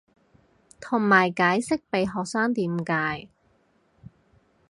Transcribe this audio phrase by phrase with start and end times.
[0.79, 3.29] 同埋解釋被學生點解